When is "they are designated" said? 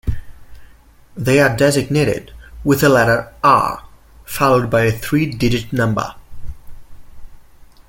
1.15-2.31